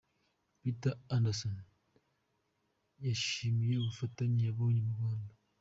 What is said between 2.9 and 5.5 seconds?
yishimiye ubufatanye yabonye mu Rwanda.